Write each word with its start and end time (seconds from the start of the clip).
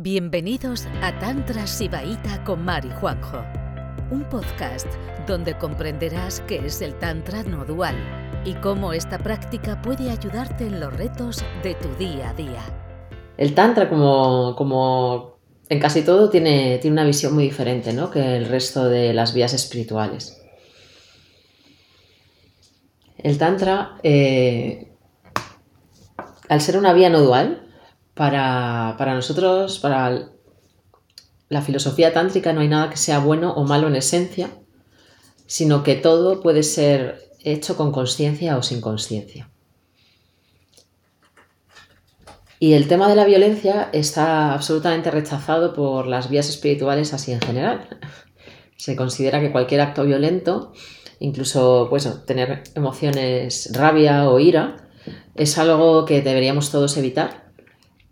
Bienvenidos 0.00 0.86
a 1.02 1.18
Tantra 1.18 1.66
Sibaíta 1.66 2.44
con 2.44 2.64
Mari 2.64 2.88
Juanjo, 3.00 3.42
un 4.12 4.22
podcast 4.30 4.86
donde 5.26 5.58
comprenderás 5.58 6.40
qué 6.46 6.64
es 6.64 6.82
el 6.82 6.96
Tantra 7.00 7.42
no 7.42 7.64
dual 7.64 7.96
y 8.44 8.54
cómo 8.54 8.92
esta 8.92 9.18
práctica 9.18 9.82
puede 9.82 10.08
ayudarte 10.08 10.68
en 10.68 10.78
los 10.78 10.96
retos 10.96 11.44
de 11.64 11.74
tu 11.74 11.88
día 11.96 12.30
a 12.30 12.34
día. 12.34 12.62
El 13.36 13.56
Tantra, 13.56 13.88
como, 13.88 15.40
en 15.68 15.80
casi 15.80 16.02
todo, 16.02 16.30
tiene, 16.30 16.78
tiene 16.78 16.94
una 16.94 17.04
visión 17.04 17.34
muy 17.34 17.42
diferente 17.42 17.92
¿no? 17.92 18.08
que 18.08 18.36
el 18.36 18.44
resto 18.44 18.88
de 18.88 19.12
las 19.12 19.34
vías 19.34 19.52
espirituales. 19.52 20.40
El 23.16 23.36
Tantra, 23.36 23.98
eh, 24.04 24.92
al 26.48 26.60
ser 26.60 26.78
una 26.78 26.92
vía 26.92 27.10
no 27.10 27.20
dual, 27.20 27.67
para, 28.18 29.14
nosotros, 29.14 29.78
para 29.78 30.28
la 31.48 31.62
filosofía 31.62 32.12
tántrica, 32.12 32.52
no 32.52 32.60
hay 32.60 32.68
nada 32.68 32.90
que 32.90 32.96
sea 32.96 33.20
bueno 33.20 33.52
o 33.52 33.64
malo 33.64 33.86
en 33.86 33.94
esencia, 33.94 34.50
sino 35.46 35.84
que 35.84 35.94
todo 35.94 36.40
puede 36.42 36.64
ser 36.64 37.30
hecho 37.44 37.76
con 37.76 37.92
conciencia 37.92 38.58
o 38.58 38.62
sin 38.64 38.80
conciencia. 38.80 39.48
Y 42.58 42.72
el 42.72 42.88
tema 42.88 43.08
de 43.08 43.14
la 43.14 43.24
violencia 43.24 43.88
está 43.92 44.52
absolutamente 44.52 45.12
rechazado 45.12 45.72
por 45.72 46.08
las 46.08 46.28
vías 46.28 46.48
espirituales 46.48 47.14
así 47.14 47.30
en 47.30 47.40
general. 47.40 48.00
Se 48.76 48.96
considera 48.96 49.40
que 49.40 49.52
cualquier 49.52 49.80
acto 49.80 50.02
violento, 50.04 50.72
incluso 51.20 51.86
pues, 51.88 52.08
tener 52.26 52.64
emociones 52.74 53.70
rabia 53.74 54.28
o 54.28 54.40
ira, 54.40 54.88
es 55.36 55.56
algo 55.56 56.04
que 56.04 56.20
deberíamos 56.20 56.72
todos 56.72 56.96
evitar 56.96 57.47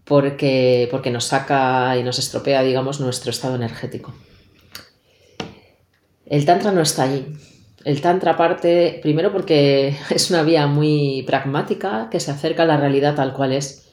porque, 0.07 0.89
porque 0.91 1.11
nos 1.11 1.25
saca 1.25 1.97
y 1.99 2.03
nos 2.05 2.19
estropea, 2.19 2.63
digamos, 2.63 3.01
nuestro 3.01 3.31
estado 3.31 3.57
energético. 3.57 4.15
El 6.25 6.47
Tantra 6.47 6.71
no 6.71 6.81
está 6.81 7.03
allí. 7.03 7.27
El 7.85 8.01
Tantra 8.01 8.37
parte, 8.37 9.01
primero 9.03 9.33
porque 9.33 9.97
es 10.11 10.31
una 10.31 10.45
vía 10.45 10.67
muy 10.69 11.25
pragmática 11.27 12.09
que 12.11 12.21
se 12.21 12.31
acerca 12.31 12.63
a 12.63 12.67
la 12.67 12.77
realidad 12.77 13.17
tal 13.17 13.33
cual 13.33 13.53
es. 13.53 13.89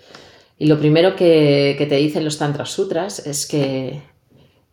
Y 0.60 0.68
lo 0.68 0.80
primero 0.80 1.16
que, 1.16 1.76
te 1.78 1.96
dicen 1.96 2.24
los 2.24 2.38
Tantra 2.38 2.66
Sutras 2.66 3.26
es 3.26 3.48
que 3.48 4.04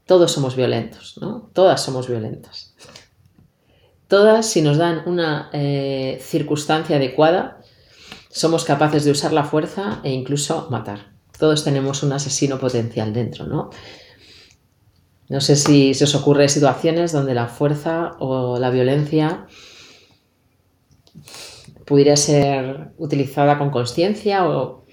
todos 0.05 0.33
somos 0.33 0.57
violentos, 0.57 1.17
¿no? 1.21 1.51
Todas 1.55 1.83
somos 1.83 2.07
violentas. 2.07 2.75
Todas, 4.09 4.47
si 4.47 4.61
nos 4.61 4.77
dan 4.77 5.03
una 5.07 5.49
eh, 5.55 6.19
circunstancia 6.21 6.97
adecuada, 6.97 7.63
somos 8.29 8.65
capaces 8.65 9.05
de 9.05 9.13
usar 9.13 9.33
la 9.33 9.45
fuerza 9.45 10.01
e 10.05 10.11
incluso 10.11 10.69
matar 10.71 11.20
todos 11.41 11.65
tenemos 11.65 12.05
un 12.05 12.13
asesino 12.13 12.59
potencial 12.59 13.13
dentro, 13.13 13.47
¿no? 13.47 13.71
No 15.29 15.41
sé 15.41 15.57
si 15.57 15.95
se 15.95 16.05
os 16.05 16.15
ocurre 16.15 16.49
situaciones 16.49 17.13
donde 17.13 17.35
la 17.35 17.47
fuerza 17.47 18.13
o 18.19 18.59
la 18.59 18.71
violencia 18.71 19.47
pudiera 21.85 22.17
ser 22.17 22.93
utilizada 22.99 23.57
con 23.59 23.71
conciencia 23.71 24.49
o 24.49 24.85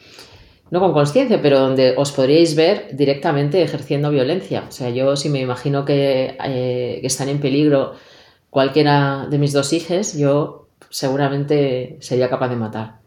no 0.70 0.80
con 0.80 0.94
conciencia, 0.94 1.42
pero 1.42 1.59
donde 1.59 1.95
os 1.98 2.12
podríais 2.12 2.56
ver 2.56 2.95
directamente 2.95 3.62
ejerciendo 3.62 4.09
violencia. 4.09 4.66
O 4.68 4.72
sea, 4.72 4.90
yo 4.90 5.16
si 5.16 5.30
me 5.30 5.40
imagino 5.40 5.86
que, 5.86 6.38
eh, 6.44 6.98
que 7.02 7.08
están 7.08 7.30
en 7.30 7.40
peligro 7.40 7.94
cualquiera 8.50 9.28
de 9.30 9.38
mis 9.38 9.53
dos 9.53 9.73
hijos, 9.73 10.14
yo 10.14 10.68
seguramente 10.90 11.98
sería 12.02 12.30
capaz 12.30 12.50
de 12.50 12.56
matar. 12.58 13.06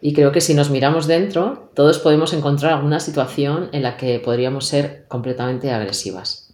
Y 0.00 0.12
creo 0.12 0.30
que 0.32 0.40
si 0.40 0.54
nos 0.54 0.70
miramos 0.70 1.06
dentro, 1.06 1.70
todos 1.74 1.98
podemos 1.98 2.32
encontrar 2.32 2.74
alguna 2.74 3.00
situación 3.00 3.70
en 3.72 3.82
la 3.82 3.96
que 3.96 4.18
podríamos 4.18 4.66
ser 4.66 5.06
completamente 5.08 5.70
agresivas. 5.70 6.46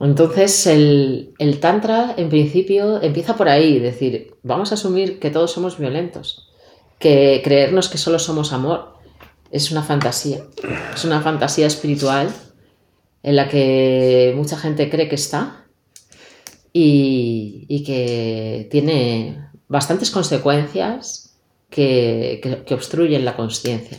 Entonces, 0.00 0.66
el, 0.66 1.58
Tantra, 1.60 2.14
en 2.16 2.28
principio, 2.28 3.00
empieza 3.00 3.36
por 3.36 3.48
ahí, 3.48 3.78
decir, 3.78 4.34
vamos 4.42 4.70
a 4.70 4.74
asumir 4.74 5.18
que 5.18 5.30
todos 5.30 5.52
somos 5.52 5.78
violentos, 5.78 6.50
que 6.98 7.40
creernos 7.42 7.88
que 7.88 7.98
solo 7.98 8.18
somos 8.18 8.52
amor 8.52 8.96
es 9.50 9.70
una 9.70 9.82
fantasía, 9.82 10.44
es 10.94 11.04
una 11.04 11.22
fantasía 11.22 11.66
espiritual 11.66 12.28
en 13.22 13.36
la 13.36 13.48
que 13.48 14.34
mucha 14.36 14.58
gente 14.58 14.90
cree 14.90 15.08
que 15.08 15.14
está 15.14 15.64
y, 16.72 17.64
y 17.68 17.84
que 17.84 18.68
tiene 18.70 19.48
bastantes 19.68 20.10
consecuencias 20.10 21.25
que, 21.70 22.64
obstruyen 22.70 23.24
la 23.24 23.36
conciencia. 23.36 23.98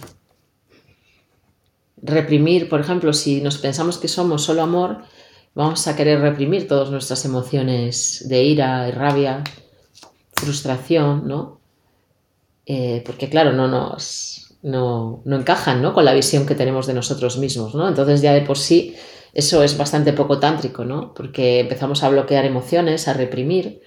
Reprimir, 2.02 2.70
por 2.70 2.80
ejemplo, 2.80 3.14
si 3.14 3.42
nos 3.42 3.58
pensamos 3.58 3.98
que 3.98 4.08
somos 4.08 4.44
solo 4.44 4.62
amor, 4.62 5.04
vamos 5.56 5.88
a 5.88 5.96
querer 5.96 6.22
reprimir 6.22 6.68
todas 6.68 6.92
nuestras 6.92 7.26
emociones 7.26 8.26
de 8.28 8.44
ira, 8.44 8.90
rabia, 8.92 9.44
frustración, 10.34 11.28
¿no? 11.28 11.60
Eh, 12.66 13.02
porque 13.06 13.30
claro, 13.30 13.54
no 13.54 13.68
nos 13.68 14.48
no, 14.62 15.24
encajan 15.26 15.82
¿no? 15.82 15.94
con 15.94 16.06
la 16.06 16.14
visión 16.14 16.46
que 16.46 16.56
tenemos 16.56 16.88
de 16.88 16.94
nosotros 16.94 17.38
mismos, 17.38 17.76
¿no? 17.76 17.88
Entonces 17.88 18.22
ya 18.22 18.34
de 18.34 18.42
por 18.42 18.58
sí 18.58 18.96
eso 19.34 19.64
es 19.64 19.78
bastante 19.78 20.14
poco 20.14 20.40
tántrico, 20.40 20.84
¿no? 20.84 21.14
Porque 21.14 21.60
empezamos 21.60 22.04
a 22.04 22.10
bloquear 22.10 22.46
emociones, 22.46 23.08
a 23.08 23.14
reprimir, 23.14 23.82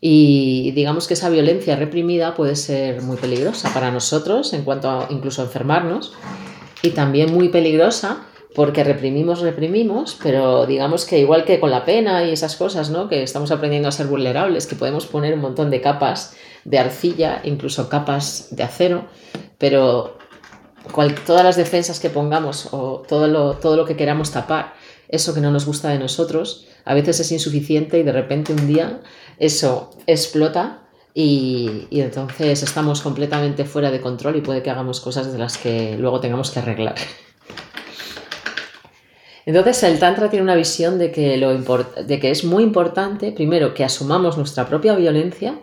y 0.00 0.70
digamos 0.72 1.08
que 1.08 1.14
esa 1.14 1.28
violencia 1.28 1.76
reprimida 1.76 2.34
puede 2.34 2.56
ser 2.56 3.02
muy 3.02 3.16
peligrosa 3.16 3.72
para 3.74 3.90
nosotros 3.90 4.52
en 4.52 4.62
cuanto 4.62 4.90
a 4.90 5.06
incluso 5.10 5.42
enfermarnos 5.42 6.12
y 6.82 6.90
también 6.90 7.32
muy 7.32 7.48
peligrosa 7.48 8.24
porque 8.54 8.82
reprimimos, 8.82 9.40
reprimimos, 9.40 10.16
pero 10.22 10.66
digamos 10.66 11.04
que 11.04 11.18
igual 11.18 11.44
que 11.44 11.60
con 11.60 11.70
la 11.70 11.84
pena 11.84 12.24
y 12.24 12.32
esas 12.32 12.56
cosas, 12.56 12.90
¿no? 12.90 13.08
Que 13.08 13.22
estamos 13.22 13.50
aprendiendo 13.50 13.88
a 13.88 13.92
ser 13.92 14.06
vulnerables, 14.06 14.66
que 14.66 14.74
podemos 14.74 15.06
poner 15.06 15.34
un 15.34 15.40
montón 15.40 15.70
de 15.70 15.80
capas 15.80 16.34
de 16.64 16.78
arcilla, 16.78 17.40
incluso 17.44 17.88
capas 17.88 18.48
de 18.50 18.62
acero, 18.62 19.06
pero 19.58 20.18
todas 21.26 21.44
las 21.44 21.56
defensas 21.56 22.00
que 22.00 22.10
pongamos 22.10 22.68
o 22.72 23.02
todo 23.06 23.28
lo, 23.28 23.54
todo 23.54 23.76
lo 23.76 23.84
que 23.84 23.96
queramos 23.96 24.30
tapar, 24.30 24.74
eso 25.08 25.34
que 25.34 25.40
no 25.40 25.50
nos 25.50 25.66
gusta 25.66 25.90
de 25.90 25.98
nosotros, 25.98 26.66
a 26.88 26.94
veces 26.94 27.20
es 27.20 27.30
insuficiente 27.32 27.98
y 27.98 28.02
de 28.02 28.12
repente 28.12 28.54
un 28.54 28.66
día 28.66 29.02
eso 29.38 29.90
explota 30.06 30.88
y, 31.12 31.86
entonces 31.90 32.62
estamos 32.62 33.02
completamente 33.02 33.66
fuera 33.66 33.90
de 33.90 34.00
control 34.00 34.36
y 34.36 34.40
puede 34.40 34.62
que 34.62 34.70
hagamos 34.70 35.00
cosas 35.00 35.30
de 35.30 35.38
las 35.38 35.58
que 35.58 35.98
luego 35.98 36.18
tengamos 36.20 36.50
que 36.50 36.60
arreglar. 36.60 36.94
Entonces 39.44 39.82
el 39.82 39.98
Tantra 39.98 40.30
tiene 40.30 40.44
una 40.44 40.54
visión 40.54 40.98
de 40.98 41.12
que, 41.12 42.30
es 42.30 42.44
muy 42.44 42.62
importante, 42.62 43.32
primero, 43.32 43.74
que 43.74 43.84
asumamos 43.84 44.38
nuestra 44.38 44.66
propia 44.66 44.94
violencia 44.94 45.60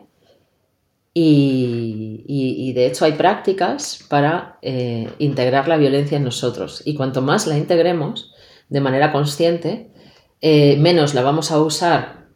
y, 1.11 2.71
de 2.73 2.85
hecho 2.85 3.05
hay 3.05 3.13
prácticas 3.13 3.99
para 4.09 4.59
eh, 4.61 5.09
integrar 5.17 5.67
la 5.67 5.77
violencia 5.77 6.17
en 6.17 6.23
nosotros. 6.23 6.83
Y 6.85 6.93
cuanto 6.93 7.23
más 7.23 7.47
la 7.47 7.57
integremos 7.57 8.31
de 8.69 8.81
manera 8.81 9.11
consciente, 9.11 9.94
eh, 10.41 10.77
menos 10.77 11.13
la 11.13 11.21
vamos 11.21 11.51
a 11.51 11.59
usar 11.59 12.27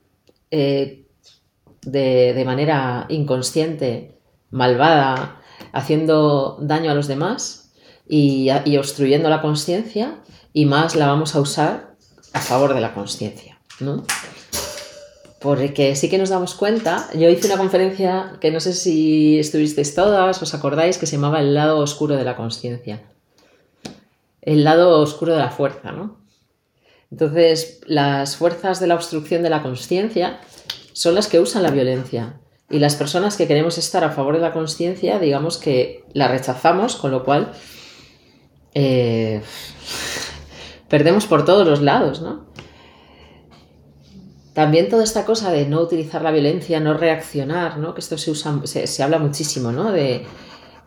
eh, 0.51 1.05
de, 1.81 2.43
manera 2.45 3.05
inconsciente, 3.09 4.19
malvada, 4.51 5.41
haciendo 5.73 6.57
daño 6.61 6.91
a 6.91 6.95
los 6.95 7.07
demás 7.07 7.71
y, 8.07 8.49
obstruyendo 8.77 9.29
la 9.29 9.41
conciencia, 9.41 10.21
y 10.53 10.65
más 10.65 10.95
la 10.95 11.07
vamos 11.07 11.35
a 11.35 11.41
usar 11.41 11.95
a 12.33 12.39
favor 12.39 12.73
de 12.73 12.81
la 12.81 12.93
conciencia. 12.93 13.59
¿no? 13.79 14.03
Porque 15.39 15.95
sí 15.95 16.09
que 16.09 16.17
nos 16.17 16.29
damos 16.29 16.55
cuenta, 16.55 17.09
yo 17.13 17.29
hice 17.29 17.47
una 17.47 17.57
conferencia 17.57 18.33
que 18.41 18.51
no 18.51 18.59
sé 18.59 18.73
si 18.73 19.39
estuvisteis 19.39 19.95
todas, 19.95 20.41
os 20.41 20.53
acordáis, 20.53 20.97
que 20.97 21.05
se 21.05 21.15
llamaba 21.15 21.39
El 21.39 21.53
lado 21.53 21.77
oscuro 21.79 22.15
de 22.15 22.23
la 22.23 22.35
conciencia. 22.35 23.03
El 24.41 24.63
lado 24.63 24.99
oscuro 24.99 25.33
de 25.33 25.39
la 25.39 25.51
fuerza, 25.51 25.91
¿no? 25.91 26.17
Entonces, 27.11 27.81
las 27.87 28.35
fuerzas 28.35 28.79
de 28.79 28.87
la 28.87 28.95
obstrucción 28.95 29.41
de 29.43 29.49
la 29.49 29.63
conciencia 29.63 30.39
son 30.93 31.15
las 31.15 31.27
que 31.27 31.39
usan 31.39 31.63
la 31.63 31.71
violencia. 31.71 32.39
Y 32.69 32.79
las 32.79 32.95
personas 32.95 33.35
que 33.35 33.47
queremos 33.47 33.77
estar 33.77 34.03
a 34.03 34.11
favor 34.11 34.35
de 34.35 34.41
la 34.41 34.53
conciencia, 34.53 35.17
digamos 35.17 35.57
que 35.57 36.03
la 36.13 36.27
rechazamos, 36.27 36.95
con 36.95 37.09
lo 37.09 37.23
cual 37.23 37.51
eh, 38.75 39.41
perdemos 40.89 41.25
por 41.25 41.45
todos 41.45 41.67
los 41.67 41.81
lados, 41.81 42.21
¿no? 42.21 42.47
También 44.53 44.89
toda 44.89 45.03
esta 45.03 45.25
cosa 45.25 45.51
de 45.51 45.65
no 45.65 45.79
utilizar 45.79 46.21
la 46.21 46.31
violencia, 46.31 46.79
no 46.79 46.93
reaccionar, 46.93 47.77
¿no? 47.77 47.93
Que 47.93 48.01
esto 48.01 48.17
se 48.17 48.29
usa, 48.29 48.59
se, 48.65 49.03
habla 49.03 49.17
muchísimo, 49.17 49.71
¿no? 49.71 49.91
De, 49.91 50.25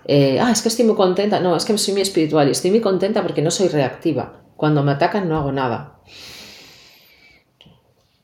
eh, 0.05 0.39
ah, 0.41 0.53
es 0.53 0.63
que 0.63 0.69
estoy 0.69 0.85
muy 0.85 0.95
contenta. 0.95 1.41
No, 1.41 1.57
es 1.57 1.65
que 1.65 1.77
soy 1.79 1.95
muy 1.95 2.03
espiritual 2.03 2.49
y 2.49 2.51
estoy 2.53 2.71
muy 2.71 2.81
contenta 2.81 3.23
porque 3.23 3.41
no 3.41 3.51
soy 3.51 3.69
reactiva. 3.69 4.42
Cuando 4.63 4.85
me 4.85 4.93
atacan 4.93 5.29
no 5.29 5.37
hago 5.37 5.51
nada. 5.51 5.99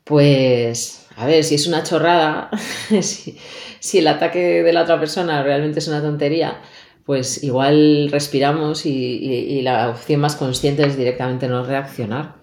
Pues, 0.04 1.08
a 1.16 1.26
ver, 1.26 1.42
si 1.42 1.56
es 1.56 1.66
una 1.66 1.82
chorrada, 1.82 2.48
si, 3.00 3.98
el 3.98 4.06
ataque 4.06 4.62
de 4.62 4.72
la 4.72 4.82
otra 4.82 5.00
persona 5.00 5.42
realmente 5.42 5.80
es 5.80 5.88
una 5.88 6.00
tontería, 6.00 6.60
pues 7.04 7.42
igual 7.42 8.08
respiramos 8.12 8.86
y, 8.86 9.62
la 9.62 9.88
opción 9.88 10.20
más 10.20 10.36
consciente 10.36 10.86
es 10.86 10.96
directamente 10.96 11.48
no 11.48 11.64
reaccionar. 11.64 12.36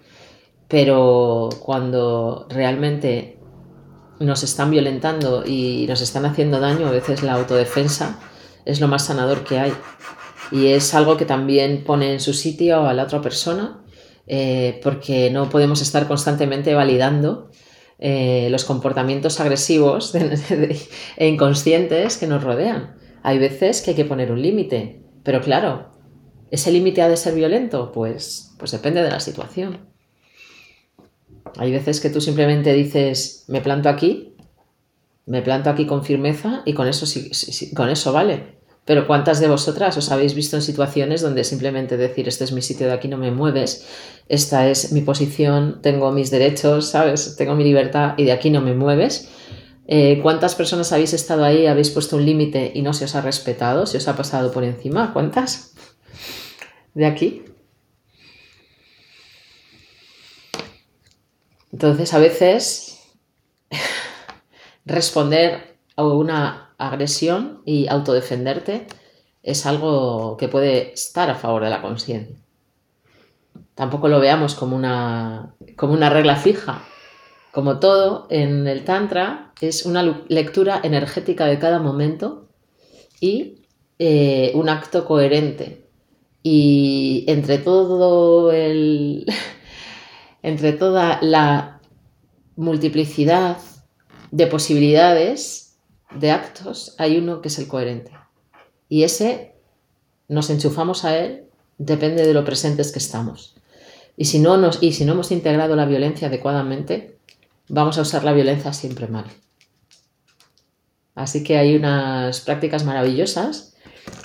Pero 0.68 1.48
cuando 1.62 2.48
realmente 2.50 3.40
nos 4.20 4.44
están 4.44 4.72
violentando 4.72 5.46
y 5.46 5.86
nos 5.88 6.02
están 6.02 6.26
haciendo 6.26 6.60
daño, 6.60 6.88
a 6.88 6.92
veces 6.92 7.24
la 7.24 7.36
autodefensa 7.36 8.20
es 8.66 8.82
lo 8.82 8.90
más 8.90 9.06
sanador 9.06 9.46
que 9.46 9.58
hay. 9.58 9.74
Y 10.52 10.68
es 10.68 10.94
algo 10.94 11.16
que 11.16 11.24
también 11.24 11.86
pone 11.86 12.12
en 12.12 12.20
su 12.20 12.34
sitio 12.34 12.86
a 12.86 12.94
la 12.94 13.04
otra 13.04 13.22
persona, 13.22 13.85
eh, 14.28 14.80
porque 14.84 15.30
no 15.30 15.50
podemos 15.50 15.82
estar 15.82 16.08
constantemente 16.08 16.74
validando 16.74 17.52
eh, 18.00 18.48
los 18.52 18.66
comportamientos 18.66 19.40
agresivos 19.40 20.14
e 21.18 21.28
inconscientes 21.28 22.18
que 22.18 22.28
nos 22.28 22.44
rodean. 22.44 22.96
Hay 23.24 23.40
veces 23.40 23.82
que 23.82 23.92
hay 23.92 23.96
que 23.96 24.06
poner 24.06 24.32
un 24.32 24.42
límite, 24.42 25.02
pero 25.24 25.42
claro, 25.42 25.92
¿ese 26.52 26.72
límite 26.72 27.02
ha 27.02 27.10
de 27.10 27.18
ser 27.18 27.34
violento? 27.36 27.92
Pues, 27.92 28.54
pues 28.58 28.72
depende 28.72 29.02
de 29.02 29.10
la 29.10 29.20
situación. 29.20 29.90
Hay 31.58 31.72
veces 31.72 32.02
que 32.02 32.10
tú 32.10 32.20
simplemente 32.20 32.74
dices, 32.74 33.46
me 33.48 33.62
planto 33.62 33.90
aquí, 33.90 34.36
me 35.26 35.42
planto 35.42 35.70
aquí 35.70 35.86
con 35.86 36.04
firmeza 36.04 36.64
y 36.66 36.74
con 36.74 36.88
eso, 36.88 37.06
con 37.76 37.90
eso 37.90 38.12
vale. 38.12 38.55
Pero 38.86 39.08
¿cuántas 39.08 39.40
de 39.40 39.48
vosotras 39.48 39.98
os 39.98 40.12
habéis 40.12 40.36
visto 40.36 40.56
en 40.56 40.62
situaciones 40.62 41.22
donde 41.22 41.44
simplemente 41.44 41.98
decir, 41.98 42.28
este 42.28 42.44
es 42.44 42.52
mi 42.52 42.62
sitio 42.62 42.86
de 42.86 42.94
aquí, 42.94 43.08
no 43.08 43.18
me 43.18 43.32
mueves, 43.32 43.88
esta 44.30 44.70
es 44.70 44.92
mi 44.92 45.02
posición, 45.02 45.82
tengo 45.82 46.12
mis 46.12 46.30
derechos, 46.30 46.90
¿sabes? 46.90 47.36
Tengo 47.36 47.56
mi 47.56 47.64
libertad 47.64 48.14
y 48.18 48.26
de 48.26 48.32
aquí 48.32 48.52
no 48.52 48.62
me 48.62 48.76
mueves? 48.76 49.28
Eh, 49.88 50.20
¿Cuántas 50.22 50.54
personas 50.54 50.92
habéis 50.92 51.14
estado 51.14 51.44
ahí, 51.44 51.66
habéis 51.66 51.90
puesto 51.90 52.16
un 52.16 52.26
límite 52.26 52.72
y 52.76 52.84
no 52.84 52.94
se 52.94 53.06
os 53.06 53.16
ha 53.16 53.22
respetado, 53.22 53.88
se 53.88 53.98
os 53.98 54.08
ha 54.08 54.16
pasado 54.16 54.52
por 54.52 54.64
encima? 54.64 55.14
¿Cuántas? 55.14 55.74
¿De 56.94 57.08
aquí? 57.08 57.44
Entonces, 61.72 62.14
a 62.14 62.20
veces 62.20 63.00
responder 64.86 65.78
a 65.96 66.06
una 66.06 66.65
agresión 66.78 67.62
y 67.66 67.88
autodefenderte 67.88 68.88
es 69.44 69.66
algo 69.66 70.38
que 70.38 70.48
puede 70.48 70.94
estar 70.94 71.30
a 71.30 71.36
favor 71.36 71.64
de 71.64 71.70
la 71.70 71.82
conciencia. 71.82 72.36
Tampoco 73.76 74.08
lo 74.08 74.20
veamos 74.20 74.56
como 74.56 74.76
una, 74.76 75.54
como 75.76 75.94
una 75.94 76.10
regla 76.10 76.36
fija, 76.36 76.84
como 77.52 77.80
todo, 77.80 78.28
en 78.30 78.68
el 78.68 78.84
Tantra 78.84 79.54
es 79.62 79.86
una 79.86 80.04
lectura 80.28 80.82
energética 80.84 81.46
de 81.46 81.58
cada 81.60 81.80
momento 81.80 82.50
y 83.22 83.62
eh, 83.98 84.52
un 84.56 84.70
acto 84.70 85.06
coherente. 85.06 85.88
Y 86.44 87.24
entre 87.28 87.58
todo 87.58 88.52
el. 88.52 89.26
entre 90.44 90.74
toda 90.74 91.20
la 91.22 91.80
multiplicidad 92.56 93.58
de 94.32 94.48
posibilidades 94.48 95.65
de 96.20 96.32
actos, 96.32 96.96
hay 96.98 97.18
uno 97.18 97.42
que 97.42 97.50
es 97.50 97.60
el 97.60 97.68
coherente. 97.68 98.12
Y 98.90 99.04
ese 99.04 99.56
nos 100.28 100.50
enchufamos 100.50 101.06
a 101.06 101.18
él, 101.18 101.46
depende 101.78 102.26
de 102.26 102.34
lo 102.34 102.44
presentes 102.44 102.92
que 102.92 103.00
estamos. 103.00 103.56
Y 104.18 104.26
si 104.26 104.40
no, 104.40 104.58
nos, 104.58 104.82
y 104.82 104.94
si 104.94 105.06
no 105.06 105.14
hemos 105.14 105.32
integrado 105.32 105.76
la 105.76 105.86
violencia 105.86 106.28
adecuadamente, 106.28 107.18
vamos 107.68 107.98
a 107.98 108.02
usar 108.02 108.24
la 108.24 108.34
violencia 108.34 108.74
siempre 108.74 109.08
mal. 109.08 109.26
Así 111.16 111.44
que 111.44 111.58
hay 111.58 111.76
unas 111.76 112.42
prácticas 112.42 112.84
maravillosas 112.84 113.76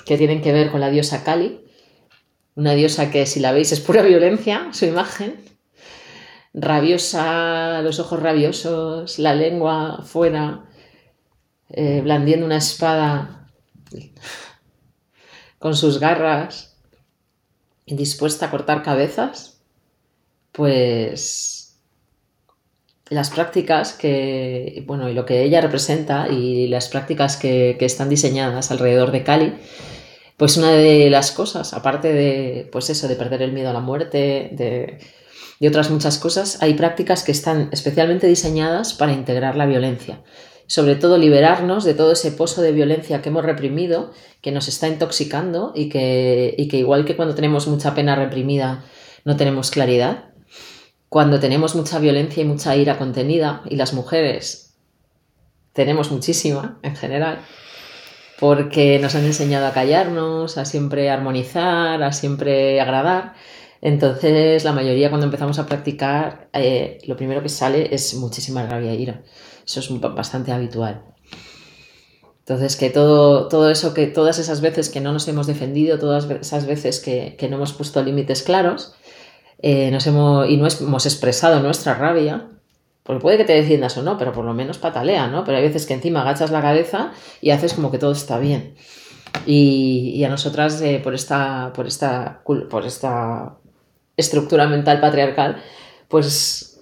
que 0.05 0.17
tienen 0.17 0.41
que 0.41 0.51
ver 0.51 0.71
con 0.71 0.81
la 0.81 0.89
diosa 0.89 1.23
Kali, 1.23 1.61
una 2.55 2.73
diosa 2.73 3.11
que 3.11 3.25
si 3.25 3.39
la 3.39 3.53
veis 3.53 3.71
es 3.71 3.79
pura 3.79 4.01
violencia, 4.01 4.69
su 4.71 4.85
imagen, 4.85 5.35
rabiosa, 6.53 7.81
los 7.81 7.99
ojos 7.99 8.21
rabiosos, 8.21 9.19
la 9.19 9.33
lengua 9.33 10.03
fuera, 10.05 10.65
eh, 11.73 12.01
blandiendo 12.01 12.45
una 12.45 12.57
espada 12.57 13.47
con 15.59 15.75
sus 15.75 15.99
garras 15.99 16.75
y 17.85 17.95
dispuesta 17.95 18.47
a 18.47 18.51
cortar 18.51 18.83
cabezas, 18.83 19.61
pues 20.51 21.77
las 23.09 23.29
prácticas 23.29 23.93
que, 23.93 24.83
bueno, 24.87 25.09
y 25.09 25.13
lo 25.13 25.25
que 25.25 25.43
ella 25.43 25.61
representa 25.61 26.29
y 26.29 26.67
las 26.67 26.87
prácticas 26.87 27.37
que, 27.37 27.77
están 27.79 28.09
diseñadas 28.09 28.71
alrededor 28.71 29.11
de 29.11 29.23
Cali, 29.23 29.53
pues 30.37 30.57
una 30.57 30.71
de 30.71 31.09
las 31.09 31.31
cosas, 31.31 31.73
aparte 31.73 32.13
de, 32.13 32.69
pues 32.71 32.89
eso, 32.89 33.07
de 33.07 33.15
perder 33.15 33.41
el 33.41 33.51
miedo 33.51 33.69
a 33.69 33.73
la 33.73 33.81
muerte, 33.81 34.49
de, 34.53 34.99
de 35.59 35.67
otras 35.67 35.89
muchas 35.91 36.17
cosas, 36.17 36.61
hay 36.63 36.73
prácticas 36.73 37.23
que 37.23 37.33
están 37.33 37.69
especialmente 37.71 38.27
diseñadas 38.27 38.93
para 38.93 39.11
integrar 39.11 39.55
la 39.55 39.65
violencia. 39.65 40.21
Sobre 40.71 40.95
todo 40.95 41.17
liberarnos 41.17 41.83
de 41.83 41.93
todo 41.93 42.13
ese 42.13 42.31
pozo 42.31 42.61
de 42.61 42.71
violencia 42.71 43.21
que 43.21 43.27
hemos 43.27 43.43
reprimido, 43.43 44.13
que 44.39 44.53
nos 44.53 44.69
está 44.69 44.87
intoxicando 44.87 45.73
y 45.75 45.89
que, 45.89 46.55
y 46.57 46.69
que 46.69 46.77
igual 46.77 47.03
que 47.03 47.17
cuando 47.17 47.35
tenemos 47.35 47.67
mucha 47.67 47.93
pena 47.93 48.15
reprimida 48.15 48.85
no 49.25 49.35
tenemos 49.35 49.69
claridad, 49.69 50.29
cuando 51.09 51.41
tenemos 51.41 51.75
mucha 51.75 51.99
violencia 51.99 52.41
y 52.41 52.45
mucha 52.45 52.73
ira 52.77 52.97
contenida, 52.97 53.63
y 53.69 53.75
las 53.75 53.91
mujeres 53.91 54.77
tenemos 55.73 56.09
muchísima 56.09 56.79
en 56.83 56.95
general, 56.95 57.39
porque 58.39 58.97
nos 58.99 59.13
han 59.15 59.25
enseñado 59.25 59.67
a 59.67 59.73
callarnos, 59.73 60.57
a 60.57 60.63
siempre 60.63 61.09
armonizar, 61.09 62.01
a 62.01 62.13
siempre 62.13 62.79
agradar. 62.79 63.33
Entonces, 63.81 64.63
la 64.63 64.71
mayoría 64.71 65.09
cuando 65.09 65.25
empezamos 65.25 65.59
a 65.59 65.65
practicar, 65.65 66.47
eh, 66.53 66.99
lo 67.07 67.17
primero 67.17 67.43
que 67.43 67.49
sale 67.49 67.93
es 67.93 68.13
muchísima 68.13 68.65
rabia 68.65 68.93
e 68.93 68.95
ira. 68.95 69.21
Eso 69.77 69.93
es 69.93 70.01
bastante 70.01 70.51
habitual. 70.51 71.03
Entonces, 72.39 72.75
que 72.75 72.89
todo, 72.89 73.47
todo 73.47 73.69
eso, 73.69 73.93
que 73.93 74.07
todas 74.07 74.39
esas 74.39 74.61
veces 74.61 74.89
que 74.89 74.99
no 74.99 75.13
nos 75.13 75.27
hemos 75.27 75.47
defendido, 75.47 75.99
todas 75.99 76.29
esas 76.29 76.65
veces 76.65 76.99
que, 76.99 77.35
que 77.37 77.47
no 77.47 77.57
hemos 77.57 77.73
puesto 77.73 78.03
límites 78.03 78.43
claros, 78.43 78.95
eh, 79.61 79.91
nos 79.91 80.07
hemos, 80.07 80.49
y 80.49 80.57
no 80.57 80.67
hemos 80.67 81.05
expresado 81.05 81.59
nuestra 81.59 81.93
rabia, 81.93 82.47
porque 83.03 83.21
puede 83.21 83.37
que 83.37 83.45
te 83.45 83.53
defiendas 83.53 83.95
o 83.97 84.03
no, 84.03 84.17
pero 84.17 84.33
por 84.33 84.43
lo 84.43 84.53
menos 84.53 84.79
patalea, 84.79 85.27
¿no? 85.27 85.43
Pero 85.43 85.57
hay 85.57 85.63
veces 85.63 85.85
que 85.85 85.93
encima 85.93 86.21
agachas 86.21 86.51
la 86.51 86.61
cabeza 86.61 87.11
y 87.41 87.51
haces 87.51 87.73
como 87.73 87.91
que 87.91 87.99
todo 87.99 88.11
está 88.11 88.39
bien. 88.39 88.75
Y, 89.45 90.23
a 90.23 90.29
nosotras, 90.29 90.81
eh, 90.81 90.99
por, 91.03 91.13
esta, 91.13 91.71
por, 91.73 91.87
esta, 91.87 92.41
por 92.43 92.85
esta 92.85 93.57
estructura 94.17 94.67
mental 94.67 94.99
patriarcal, 94.99 95.61
pues 96.07 96.79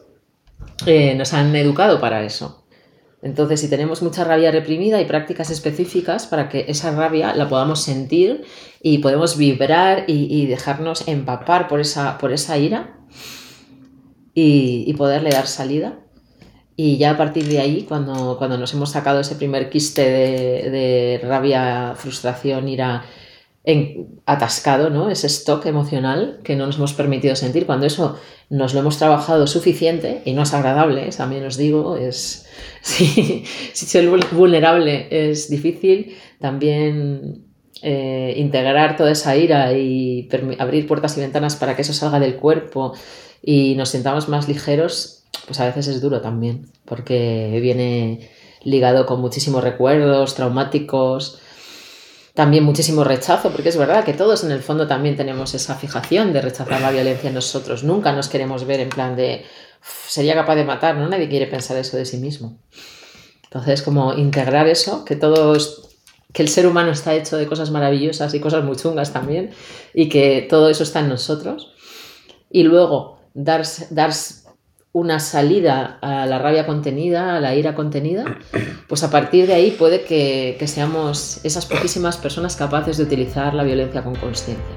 eh, 0.86 1.16
nos 1.16 1.34
han 1.34 1.56
educado 1.56 2.00
para 2.00 2.24
eso. 2.24 2.59
Entonces, 3.22 3.60
si 3.60 3.70
tenemos 3.70 4.02
mucha 4.02 4.24
rabia 4.24 4.52
reprimida, 4.52 4.98
hay 4.98 5.06
prácticas 5.06 5.50
específicas 5.50 6.26
para 6.26 6.48
que 6.48 6.66
esa 6.70 6.92
rabia 6.92 7.34
la 7.36 7.50
podamos 7.50 7.82
sentir 7.82 8.46
y 8.82 9.00
podemos 9.00 9.38
vibrar 9.38 10.06
y, 10.08 10.46
dejarnos 10.46 11.06
empapar 11.08 11.68
por 11.68 11.82
esa, 11.82 12.18
por 12.18 12.32
esa 12.32 12.58
ira 12.58 12.98
y, 14.34 14.94
poderle 14.94 15.32
dar 15.32 15.48
salida. 15.48 16.00
Y 16.78 16.98
ya 16.98 17.12
a 17.12 17.18
partir 17.18 17.46
de 17.46 17.60
ahí, 17.60 17.84
cuando, 17.84 18.38
cuando 18.38 18.58
nos 18.58 18.74
hemos 18.74 18.92
sacado 18.92 19.20
ese 19.20 19.36
primer 19.36 19.70
quiste 19.70 20.02
de, 20.02 20.70
de 20.70 21.22
rabia, 21.22 21.94
frustración, 21.98 22.70
ira 22.70 23.04
atascado, 24.26 24.90
¿no? 24.90 25.10
Ese 25.10 25.28
stock 25.28 25.66
emocional 25.66 26.40
que 26.44 26.56
no 26.56 26.66
nos 26.66 26.78
hemos 26.78 26.94
permitido 26.94 27.36
sentir. 27.36 27.66
Cuando 27.66 27.86
eso 27.86 28.18
nos 28.50 28.74
lo 28.74 28.80
hemos 28.80 28.98
trabajado 28.98 29.46
suficiente 29.48 30.22
y 30.26 30.34
no 30.34 30.44
es 30.44 30.54
agradable, 30.54 31.10
también 31.16 31.46
os 31.46 31.58
digo, 31.58 31.98
es 31.98 32.48
si, 32.82 33.44
si 33.74 33.86
ser 33.86 34.10
vulnerable 34.32 35.08
es 35.12 35.50
difícil, 35.50 36.16
también 36.40 37.46
eh, 37.82 38.34
integrar 38.38 38.98
toda 38.98 39.12
esa 39.12 39.38
ira 39.38 39.72
y 39.74 40.28
abrir 40.58 40.86
puertas 40.88 41.18
y 41.18 41.22
ventanas 41.22 41.56
para 41.56 41.76
que 41.76 41.84
eso 41.84 41.94
salga 41.94 42.20
del 42.20 42.36
cuerpo 42.36 42.94
y 43.42 43.76
nos 43.76 43.90
sintamos 43.90 44.28
más 44.28 44.48
ligeros, 44.48 45.24
pues 45.46 45.60
a 45.60 45.66
veces 45.66 45.88
es 45.88 46.02
duro 46.02 46.22
también, 46.22 46.66
porque 46.86 47.58
viene 47.62 48.30
ligado 48.64 49.06
con 49.06 49.22
muchísimos 49.22 49.64
recuerdos 49.64 50.36
traumáticos, 50.36 51.40
también 52.34 52.64
muchísimo 52.64 53.04
rechazo, 53.04 53.52
porque 53.52 53.70
es 53.70 53.78
verdad 53.78 54.04
que 54.04 54.14
todos 54.14 54.44
en 54.44 54.52
el 54.52 54.62
fondo 54.62 54.88
también 54.88 55.16
tenemos 55.16 55.54
esa 55.54 55.76
fijación 55.76 56.34
de 56.34 56.42
rechazar 56.42 56.82
la 56.82 56.92
violencia 56.92 57.30
en 57.30 57.36
nosotros. 57.36 57.84
Nunca 57.84 58.12
nos 58.12 58.28
queremos 58.28 58.66
ver 58.66 58.80
en 58.80 58.90
plan 58.90 59.16
de 59.16 59.46
sería 59.82 60.34
capaz 60.34 60.56
de 60.56 60.66
matar, 60.66 60.96
¿no? 60.96 61.08
Nadie 61.08 61.30
quiere 61.30 61.48
pensar 61.48 61.78
eso 61.78 61.98
de 61.98 62.06
sí 62.06 62.18
mismo. 62.18 62.60
Entonces, 63.44 63.82
como 63.82 64.14
integrar 64.14 64.68
eso, 64.68 65.06
que 65.06 65.16
todos, 65.16 65.98
que 66.34 66.44
el 66.44 66.50
ser 66.50 66.68
humano 66.68 66.92
está 66.92 67.16
hecho 67.16 67.38
de 67.38 67.48
cosas 67.48 67.72
maravillosas 67.72 68.34
y 68.34 68.40
cosas 68.40 68.64
muy 68.64 68.76
chungas 68.76 69.12
también, 69.12 69.52
y 69.94 70.10
que 70.10 70.46
todo 70.50 70.70
eso 70.70 70.84
está 70.84 71.00
en 71.00 71.10
nosotros. 71.10 71.74
Y 72.52 72.64
luego 72.64 73.20
dar, 73.34 73.64
dar 73.90 74.12
una 74.92 75.20
salida 75.20 76.00
a 76.02 76.26
la 76.26 76.40
rabia 76.40 76.66
contenida, 76.66 77.36
a 77.36 77.40
la 77.40 77.56
ira 77.56 77.76
contenida, 77.76 78.26
pues 78.88 79.04
a 79.04 79.12
partir 79.12 79.48
de 79.48 79.54
ahí 79.54 79.72
puede 79.72 80.04
que, 80.04 80.56
que 80.60 80.68
seamos 80.68 81.40
esas 81.44 81.66
poquísimas 81.66 82.18
personas 82.18 82.56
capaces 82.56 82.98
de 82.98 83.04
utilizar 83.04 83.54
la 83.54 83.64
violencia 83.64 84.04
con 84.04 84.16
conciencia. 84.16 84.76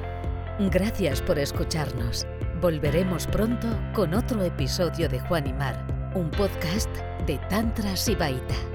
Gracias 0.71 1.23
por 1.23 1.38
escucharnos. 1.38 2.26
Volveremos 2.61 3.26
pronto 3.26 3.66
con 3.95 4.14
otro 4.14 4.42
episodio 4.45 5.09
de 5.09 5.19
Juan 5.21 5.47
y 5.47 5.52
Mar, 5.52 5.85
un 6.14 6.31
podcast 6.31 6.90
de 7.26 7.38
Tantra 7.49 7.97
Sibaita. 7.97 8.71